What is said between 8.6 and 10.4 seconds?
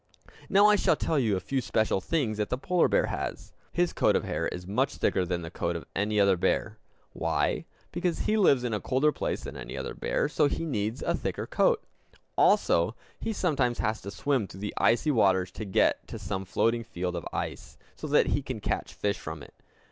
in a colder place than any other bear;